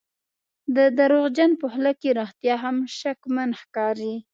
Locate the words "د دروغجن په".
0.75-1.65